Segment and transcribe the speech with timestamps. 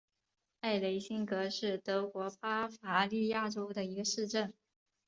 [0.61, 4.51] 埃雷辛格是德国巴伐利亚州的一个市镇。